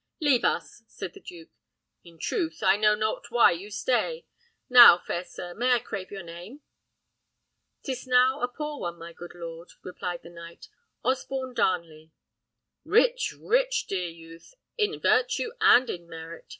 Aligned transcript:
"Leave 0.19 0.43
us!" 0.43 0.81
said 0.87 1.13
the 1.13 1.19
duke. 1.19 1.51
"In 2.03 2.17
truth, 2.17 2.63
I 2.63 2.75
know 2.75 2.95
not 2.95 3.29
why 3.29 3.51
you 3.51 3.69
stay. 3.69 4.25
Now, 4.67 4.97
fair 4.97 5.23
sir, 5.23 5.53
may 5.53 5.73
I 5.73 5.77
crave 5.77 6.09
your 6.09 6.23
name?" 6.23 6.61
"'Tis 7.83 8.07
now 8.07 8.41
a 8.41 8.47
poor 8.47 8.79
one, 8.79 8.97
my 8.97 9.13
good 9.13 9.33
lord," 9.35 9.69
replied 9.83 10.23
the 10.23 10.31
knight. 10.31 10.69
"Osborne 11.03 11.53
Darnley." 11.53 12.11
"Rich, 12.83 13.35
rich, 13.39 13.85
dear 13.85 14.09
youth, 14.09 14.55
in 14.75 14.99
virtue 14.99 15.51
and 15.61 15.87
in 15.87 16.09
merit!" 16.09 16.47